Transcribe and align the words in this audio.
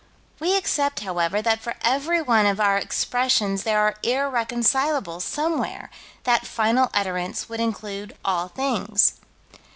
We 0.39 0.57
accept, 0.57 1.01
however, 1.01 1.43
that 1.43 1.61
for 1.61 1.75
every 1.83 2.23
one 2.23 2.47
of 2.47 2.59
our 2.59 2.75
expressions 2.75 3.61
there 3.61 3.79
are 3.81 3.93
irreconcilables 4.03 5.21
somewhere 5.21 5.91
that 6.23 6.47
final 6.47 6.89
utterance 6.91 7.47
would 7.47 7.59
include 7.59 8.17
all 8.25 8.47
things. 8.47 9.19